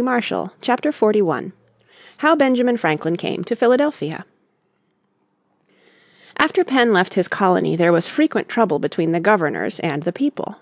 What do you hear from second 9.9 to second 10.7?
the people.